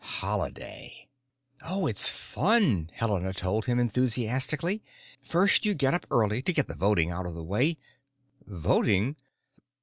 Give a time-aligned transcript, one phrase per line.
[0.17, 1.07] Holiday.
[1.61, 4.81] "Oh, it's fun," Helena told him enthusiastically.
[5.21, 7.77] "First you get up early to get the voting out of the way——"
[8.47, 9.15] "Voting?"